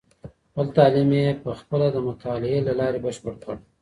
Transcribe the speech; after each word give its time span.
خپل 0.49 0.65
تعلیم 0.77 1.09
یې 1.19 1.27
په 1.43 1.51
خپله 1.59 1.85
د 1.91 1.97
مطالعې 2.07 2.59
له 2.67 2.73
لارې 2.79 3.03
بشپړ 3.05 3.33
کړ. 3.43 3.55